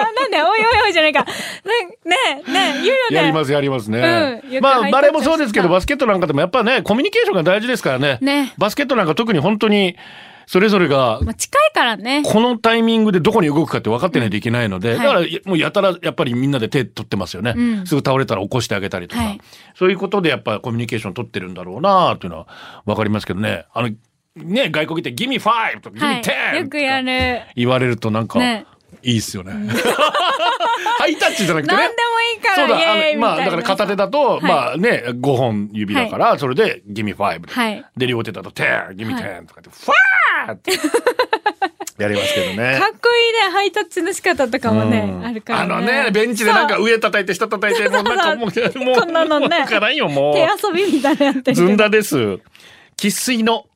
[0.00, 1.20] あなんで、おいおいおいじゃないか。
[1.20, 3.16] なねえ、ねえ、言うよね。
[3.16, 4.40] やりますやりますね。
[4.50, 8.18] うんまあバレーもそうですけどバスケットなんかでもやっぱねコミュニケーションが大事ですからね。
[8.20, 9.96] ねバスケットなんか特に本当に
[10.46, 12.22] それぞれがまあ、近いからね。
[12.24, 17.54] このタイミングでどこに動くかって分かってないといけないので、はいだからもうやたらやっぱりみんなで手取ってますよね。
[17.56, 19.40] うんすぐ倒れたら起こしてあげたりとか、はい
[19.74, 22.46] そういうことでやっぱコミュニケーション取ってるんだろうなっていうのは
[22.86, 23.66] 分かりますけどね。
[23.74, 23.90] あの
[24.36, 26.22] ね外国って「ギミファイブとか「ギミはい。
[26.22, 27.42] テンよくやる。
[27.56, 28.66] 言われるとなんか、ね
[29.06, 29.52] いいっすよね。
[30.98, 31.80] ハイタッチじゃなくてね。
[31.80, 33.36] 何でもいいかそうだ、あの、まあ。
[33.36, 37.48] だから片手だと、はいまあね、5本指だから、それで、ギミファイブ。
[37.48, 40.72] はいで、両手だと、テン、ギミテンとかって、ファーって、
[41.98, 42.78] やりますけどね。
[42.80, 45.74] かっこいいね、ハイタッチの仕方とかもね、うんあるから、ね。
[45.74, 50.34] あのね、ベンチでなんか上叩いて下叩いて、 もうなんかもう、もう、こんなのねわからんよ、もう。
[50.34, 51.54] 手遊びみたいなやっ。
[51.54, 52.40] ずんだです。
[52.96, 53.66] 生粋の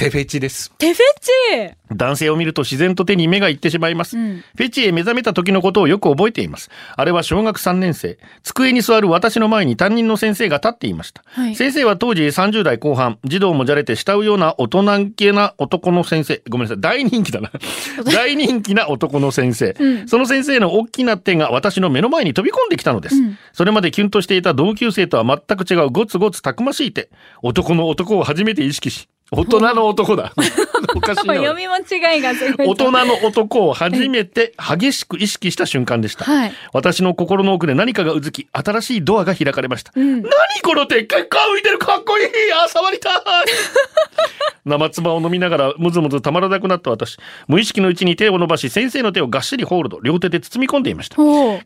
[0.00, 0.72] 手フェチです。
[0.78, 1.76] 手フェチ。
[1.94, 4.42] 男性を見ると自然と手に目がいってしまいます、うん。
[4.56, 6.70] フェチへ目覚めた時のことをよく覚えています。
[6.96, 8.18] あれは小学3年生。
[8.42, 11.54] 机に座る私の前に担任の先生が立っていました、はい。
[11.54, 13.18] 先生は当時30代後半。
[13.24, 16.40] 児童もじゃれて慕うような大人気な男の先生。
[16.48, 16.80] ごめんなさい。
[16.80, 17.50] 大人気だな。
[18.10, 20.08] 大人気な男の先生、うん。
[20.08, 23.38] その先生の大きな手が私の目の前に飛び込んできたのです、うん。
[23.52, 27.10] それまでキュンとしていた同級生とは全く違うゴツゴツたくましい手。
[27.42, 30.32] 男の男を初めて意識し大人の男だ
[30.94, 32.66] おかしいな読み間違いがすごい。
[32.68, 36.24] 大人の男を初めて激しく意識した瞬間でした。
[36.24, 39.92] はい私の心の奥で何かがうずき、新しいドアが開かれました。
[39.98, 40.30] ん何
[40.62, 43.12] この手結果浮いてるかっこいいあ、触りたい
[44.64, 47.16] 生唾を飲みながらむずむずたまらなくなった私。
[47.48, 51.16] 無意識のうちに手を伸ばし、先生の手をがっしりホールド、両手で包み込んでいました。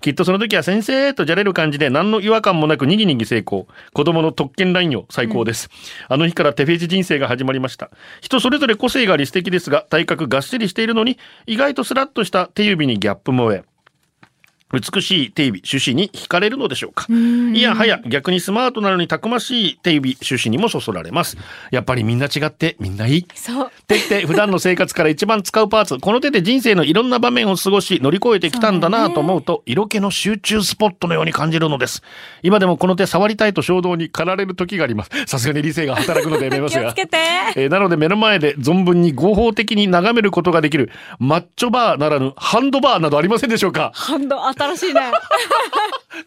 [0.00, 3.66] きっとその時は先生とじゃれる感じで何の違和感もなくにぎにぎ成功。
[3.92, 5.70] 子供の特権ラインを最高です。
[6.08, 7.90] あの日から手フェチ人生が始まりりました。
[8.20, 13.64] 人それぞれ個性があり素敵ですが、体格がっしりしているのに、意外とスラッとした手指にギャップ萌え。
[14.72, 17.06] 美しい手指、手指に惹かれるのでしょうか。
[17.10, 21.36] いやはや、逆にスマートなのにたくましい手指、手指にもそそられます。
[21.70, 23.26] やっぱりみんな違ってみんないい。
[23.34, 23.70] そう。
[23.86, 25.98] 手って普段の生活から一番使うパーツ。
[25.98, 32.02] この手で人生のいろんな場面を過ごし乗り越えてきたんだなと思うと、色気の集中スポットのように感じるのです。
[32.42, 35.10] 今でもこの手触りたいと衝動に駆られる時があります。
[35.26, 36.82] さすがに理性が働くのでやめますが。
[36.82, 37.18] 気をつけて。
[37.56, 45.00] えーなので目の前で存分に合法的に眺めることができるマッチョバーならぬハンドバーなどありませんでしょうかハンド、新しいね。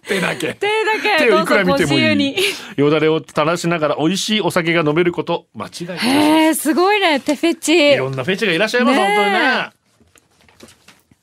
[0.07, 0.53] 手だけ。
[0.53, 1.97] 手だけ、手をいくら見てもい。
[2.29, 2.35] い。
[2.75, 5.97] よだれを垂らしながら美味しいお酒が飲めること間違いない。
[5.99, 7.95] へえ、すごいね、手フェいチ。
[7.95, 9.69] ろんなフェチがいらっしゃいます、ねえ本当にね。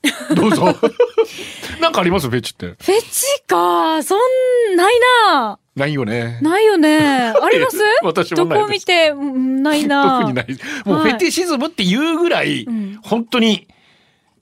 [0.36, 0.76] どうぞ。
[1.80, 2.66] なんかありますフェチって？
[2.66, 2.76] フェ
[3.10, 4.94] チか、そん、ない
[5.34, 5.58] な。
[5.76, 6.38] ないよね。
[6.42, 6.98] ないよね。
[6.98, 7.78] あります？
[8.04, 10.18] 私もどこ見て、うんないな。
[10.20, 10.46] 特にない。
[10.84, 13.66] もうフェティシズムっていうぐらい、ん本当に、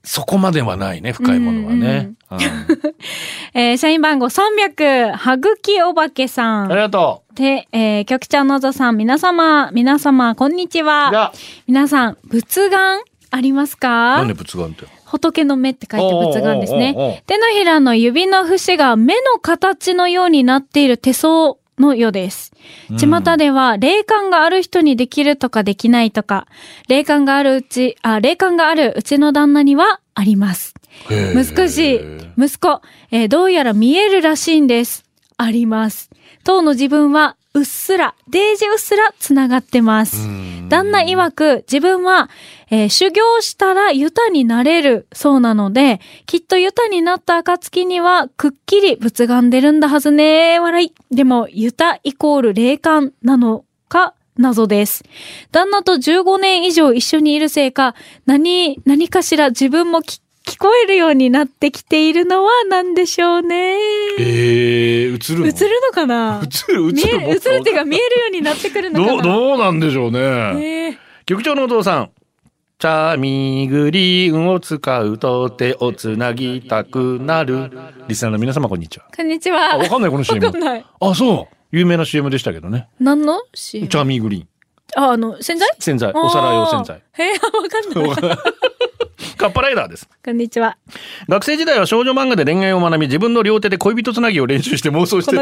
[0.03, 2.11] そこまではないね、深いものはね。
[2.31, 2.39] うん
[3.53, 6.77] えー社員番号300、はぐきおばけさありん。
[6.77, 10.85] がとで、えー局長のぞさん、皆様、皆様、こんにちう。
[10.85, 11.31] は。
[11.67, 14.17] 皆さん、仏眼ありますか？
[14.17, 14.85] なんで仏眼って？
[15.05, 17.23] 仏の目って書いて仏眼ですおうおうおうおうね。
[17.27, 22.51] 手のひらの指の節が目の形のようになっている手相のようです。
[22.97, 26.47] 巷では、霊感がある人にできるとかできないとか、
[26.87, 30.73] 霊感があるうち、あ、霊感があるうちの旦那にはあります。
[31.09, 32.01] 難しい。
[32.37, 32.81] 息子、
[33.11, 35.03] えーどうやら見えるらしいんです。
[35.37, 36.09] あります。
[36.43, 40.27] 当の自分は、うっすら、デージうっすら繋がってます。
[40.69, 42.29] 旦那曰く、自分は、
[42.71, 50.93] えー修行したらユタになれるそうなので、きっとユタになった暁には、くっきり仏眼出るんだはずね笑い。
[51.15, 55.03] でも、ユタイコール霊感なのか、謎です。
[55.51, 57.93] 旦那と15年以上一緒にいるせいか、
[58.25, 63.77] 何、何かしら自分も聞聞こえるようになってきているのは何でしょうね。
[64.19, 65.47] えー、映るの？
[65.47, 66.41] 映るのかな？
[66.43, 67.29] 映る、映る。
[67.29, 69.23] 映るっていうか見えるようになってくるのかどう、な？
[69.23, 70.19] どうなんでしょうね。
[70.19, 72.11] えー局長のお父さん。
[72.79, 77.71] チャミグリーンを使うと手をつなぎたくなる。
[78.09, 79.05] リスナーの皆様こんにちは。
[79.15, 79.75] こんにちは。
[79.75, 80.45] あ、わかんないこの CM。
[80.45, 80.85] わかんない。
[80.99, 81.55] あ、そう。
[81.71, 82.89] 有名な CM でしたけどね。
[82.99, 83.87] 何の？CM?
[83.87, 84.47] チャーミーグリーン。
[85.01, 85.69] あ、あの、洗剤？
[85.79, 87.01] 洗剤、お皿用洗剤。
[87.13, 88.37] へえ、わかんない。
[89.43, 90.07] カッパライダーです。
[90.23, 90.77] こんにちは。
[91.27, 95.35] 学生時代は少女漫画で恋愛を学び、自分の両手で恋人つなぎを練習して妄想して。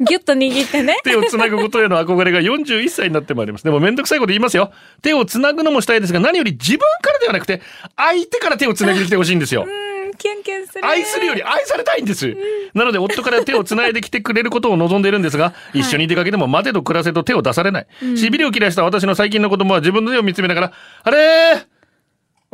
[0.00, 0.96] ギュッと握ってね。
[1.04, 3.64] 手をつなぐことへの憧れが41歳になってまいります。
[3.64, 4.72] でもめんどくさいこと言いますよ。
[5.02, 7.62] 手をつなぐのもしたいですが、何より自分からではなくて、
[7.94, 9.64] 相手から手をつなぎに来てほしいんですよ。
[9.64, 10.84] うん、キュンキュンする。
[10.84, 12.36] 愛するより愛されたいんです。
[12.74, 17.86] なので夫から手をつないできてくれることを望んでいるんですが、一緒に出かけても待てと暮らせと手を出されない。
[18.16, 20.72] しびれを切らした私の最近の子供は自分の手を見つめながら、
[21.04, 21.73] あれー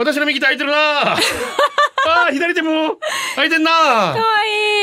[0.01, 1.13] 私の右手空いてるなあ
[2.27, 2.97] あー左手も
[3.35, 4.15] 空いてんなかわ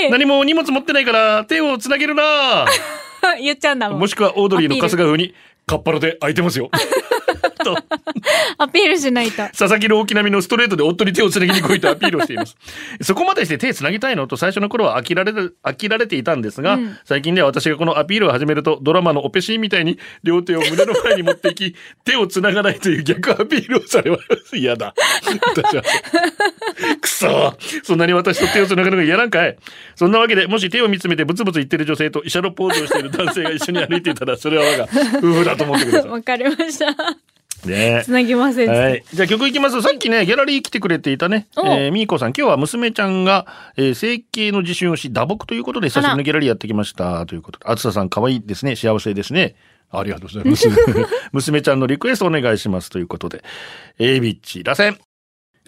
[0.04, 0.12] いい。
[0.12, 2.66] 何も荷物持ってないから手をつなげるな
[3.42, 4.00] 言っちゃうんだもん。
[4.00, 5.34] もしくはオードリーの春日風に、
[5.68, 6.70] カッパロで空いてますよ。
[7.68, 7.76] と、
[8.58, 9.38] アピールしないと。
[9.38, 12.56] 佐々木朗希並みのストレートで夫に手をつなぎに来いとアピールをしています。
[13.02, 21.76] そこまでして手つなぎたいのと最初の頃は飽きられる、飽きられていたんですが、うん最近では私がこのアピールを始めると、ドラマのオペシーンみたいに両手を胸の前に持っていき、
[22.06, 24.58] 手をつながないという逆アピールをされます。
[24.58, 24.94] 嫌だ。
[25.56, 25.84] 私は。
[27.18, 29.58] くそそんなに私と手をつなぐのが嫌なんかい
[29.96, 36.90] そんなわけで、もし手を見つめてブツブツ言ってる女性と医者のポーズをしている男性が一緒に歩いていたら、それは我が夫婦だと思ってくださわかりました。
[36.92, 36.96] い。
[37.68, 38.70] ねつなぎません。
[38.70, 39.04] はい。
[39.12, 39.82] じゃあ曲いきます。
[39.82, 47.26] さっきね、ギャラリー来てくれていたね、おえー、みーこさん、今日は娘ちゃんが、えー整形の自習をし、打撲ということで、久しぶりのギャラリーやってきました。
[47.26, 48.76] ということで、あつささん、可愛いですね。
[48.76, 49.56] 幸せですね。
[49.90, 50.68] ありがとうございます。
[51.32, 52.90] 娘ちゃんのリクエストお願いします。
[52.90, 53.44] ということで、
[54.00, 54.98] エビッチ、螺旋。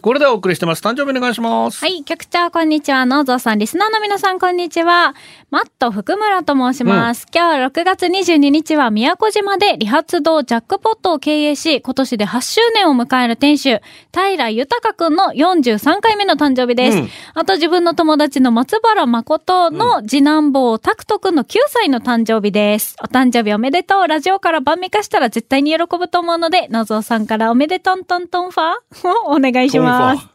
[0.01, 0.81] これでお送りしてます。
[0.81, 1.79] 誕生日お願いします。
[1.83, 3.05] はい、局長、こんにちは。
[3.05, 5.13] のぞさん、リスナーの皆さん、こんにちは。
[5.51, 7.25] マット福村と申します。
[7.33, 13.81] 今日6月22日は宮古島で理髪堂ジャックポットを経営し、今年で8周年を迎える店主、
[14.13, 16.97] 平豊くんの43回目の誕生日です。
[16.97, 22.95] うんあと自分の友達の松原誠の次男坊、タクトくんの9歳の誕生日です。
[23.01, 24.07] お誕生日おめでとう。
[24.07, 29.88] ラジオから晩味化したら絶対に喜ぶと思うので、のぞさんからおめでとんとんとんファーを お願いします。
[29.89, 30.27] ます。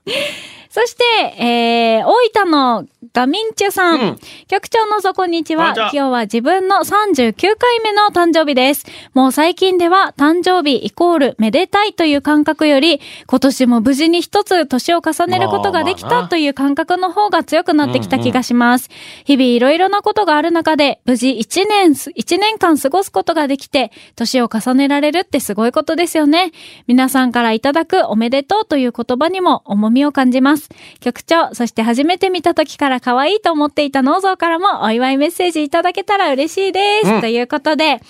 [0.75, 1.05] そして、
[1.39, 4.01] えー、大分のガミンチュさん。
[4.01, 5.75] うん局長のぞこんにちは。
[5.77, 8.87] 今日は自分の39回目の誕生日です。
[9.15, 18.91] もう最近では誕生日イコールめでたいという感覚より、今年も無事に一つ年を重ねることができたという感覚の方が強くなってきた気がします。
[19.25, 26.53] 日々いろいろなことがある中で、無事1年す、一年間過ごすことができて、年を重ねられるってすごいことですよね。
[26.87, 30.64] 皆さんからいただくおめでとうという言葉にも重みを感じます。
[31.01, 37.09] 局長、そして初めて見た時から可愛いと思っていた農蔵からもお祝いメッセージいただけたら嬉しいです。
[37.09, 38.01] うんということで、皆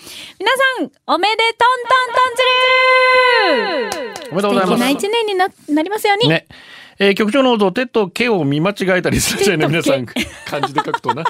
[0.79, 2.37] さん、おめでとんとんとん
[3.57, 3.93] ず
[4.31, 6.29] る素敵な一年にななりますように。
[6.29, 6.47] ね。
[6.99, 11.25] えー局長の像、手と毛を見間違えたりするじゃない 皆さん、漢字で書くとな。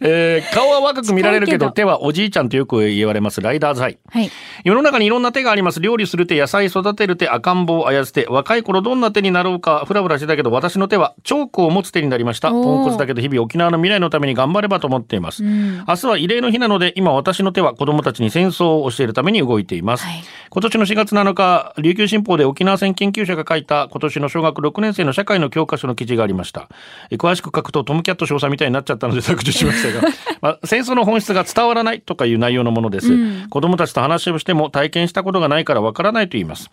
[0.00, 3.98] えー顔は若く見られるけど、手はおじいちゃんとよく言われます、ライダーズハイ。
[4.10, 4.30] はい。
[4.64, 5.80] 世の中にいろんな手があります。
[5.80, 8.26] 料理する手、野菜育てる手、赤ん坊をあやす手。
[8.28, 12.50] 若い頃どんな手になろうか、ふらふらしてたけど、私の手はチョークを持つ手になりました。
[12.50, 15.44] ポンコツだけど、日々沖縄の未来のために頑張ればと思っています。
[15.44, 15.84] うん。
[15.86, 20.04] 明日は慰霊の日なので、今私の手は子供たちに戦争を教えるために動いています。
[20.04, 26.68] はい今年の4月7日、琉球新報で沖縄戦研究者が書いた今年の小学6年生の社会の教科書の記事がありました。
[27.10, 30.08] え詳しく書くとトムキャット少佐みたいになっちゃったので削除しましたが、
[30.40, 33.12] まあ、戦争の本質が伝わらないとかいう内容のものです。
[33.12, 36.70] うん子供たちと話をしても体験したことがないからわからないと言います。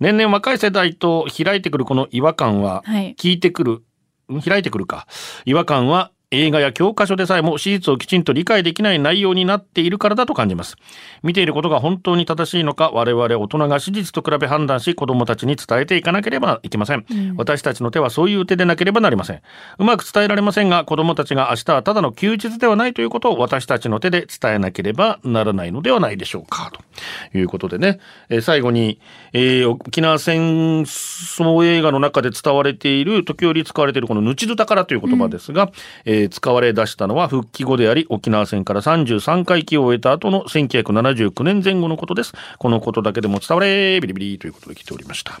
[0.00, 3.82] 年々若い世代と開いてくるこの違和感は、はい聞いてくる、
[4.32, 5.06] ん開いてくるか。
[5.44, 10.76] 違和感は映画や教科書でさえも史実をきちんと理解できない内容になっているからだと感じます。
[11.22, 17.06] 見ていることが本当に正しいのか、我々大人が史実と比べ判断し、子供たちに伝えていかなければいけません。
[17.38, 19.40] 私たちの手はそういう手でなければなりません。
[19.78, 26.70] うまく伝えられませんが、子供たちが明日はただの休日ではないということを私たちの手で伝えなければならないのではないでしょうか。
[27.32, 29.00] ということでね、えー最後に、
[29.32, 35.70] えー沖縄戦争映画の中で伝われている、時折使われているこのぬちど宝という言葉ですが、
[36.04, 42.32] えー使われ出したのは復帰後であり、沖縄戦から33回忌を終えた後の1979年前後のことです。
[42.58, 45.40] このことだけでも伝われ、ビリビリということで来ておりました。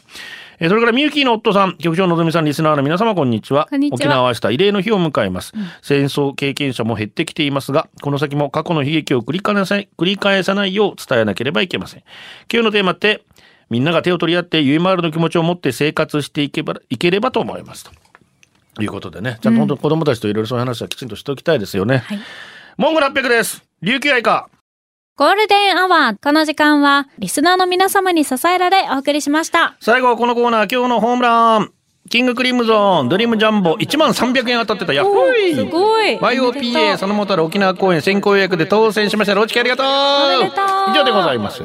[0.60, 3.68] えーそれから、みゆきの夫さん、局長のぞみさん、リスナーの皆様、こんにちは。
[3.70, 5.52] ちは沖縄は明日、慰霊の日を迎えます。
[5.82, 12.02] 戦争経験者も減ってきていますが、この先も過去の悲劇を繰り返さ繰り返さないよう伝えなければいけません。
[12.52, 13.22] 今日のテーマって、
[13.70, 17.84] みんなが手を取り合って、ゆいまーるの気持ちを持って生活していけば、いければと思います。
[17.84, 18.07] と
[18.82, 21.98] いうことでね、ちゃんと本当に子供たちといろいろそういう話はきちんとしておきたいですよね。
[21.98, 22.18] はい
[22.78, 23.64] モンゴル800です。
[23.82, 24.48] 琉球愛か。
[25.16, 26.16] ゴールデンアワー。
[26.22, 29.76] この時間は、リスナーの皆様に支えられお送りしました。
[29.80, 31.72] 最後はこのコーナー、今日のホームラン。
[32.08, 34.92] キングクリームゾーン、ドリームジャンボ、1万300円当たってた。
[34.92, 36.18] やっほいすごい。
[36.18, 39.34] YOPA そのもたら沖縄公演先行予約で当選しました。
[39.34, 41.64] ローチキありがとう以上でございます。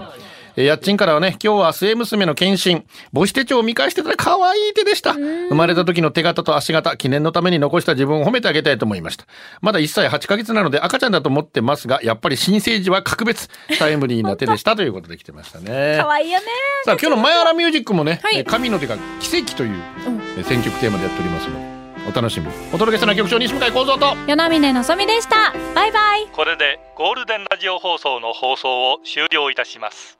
[0.55, 5.13] えー、やっちんからはね、今日は末娘の検診、母子手帳を見返してたら可愛い手でした。
[5.13, 9.25] 生まれた時の手形と足形、記念のために残した自分を褒めてあげたいと思いました。
[9.61, 13.49] まだ1歳8ヶ月なので赤ちゃんだと思ってますが、やっぱり新生児は格別、
[13.79, 15.97] タイムリーな手でしたということで来てましたね。
[15.99, 16.45] かわいいよね。
[16.85, 19.81] さあ今日の「マイアラミュージック」もね「はいえー神の手が奇跡」という、
[20.37, 21.65] えー選曲テーマでやっておりますので
[22.09, 25.53] お楽しみにお届けしたのは局長西向井幸三と与那峰のぞみでした。
[25.73, 26.27] バイバイ。
[26.33, 30.19] これでゴールデンラジオ放送の放送を終了いたします